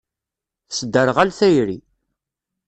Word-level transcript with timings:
Tesderɣal 0.69 1.29
tayri. 1.37 1.77